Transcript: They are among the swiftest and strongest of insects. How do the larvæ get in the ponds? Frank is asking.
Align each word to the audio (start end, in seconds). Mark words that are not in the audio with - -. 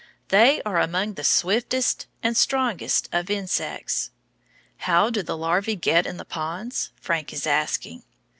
They 0.29 0.63
are 0.63 0.79
among 0.79 1.13
the 1.13 1.23
swiftest 1.23 2.07
and 2.23 2.35
strongest 2.35 3.07
of 3.11 3.29
insects. 3.29 4.09
How 4.77 5.11
do 5.11 5.21
the 5.21 5.37
larvæ 5.37 5.79
get 5.79 6.07
in 6.07 6.17
the 6.17 6.25
ponds? 6.25 6.91
Frank 6.99 7.31
is 7.31 7.45
asking. 7.45 8.01